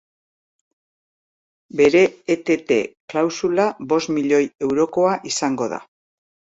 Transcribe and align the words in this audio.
Bere 1.83 2.01
etete 2.37 2.79
klausula 3.15 3.71
bost 3.95 4.15
milioi 4.19 4.45
eurokoa 4.71 5.17
izango 5.35 5.75
da. 5.79 5.85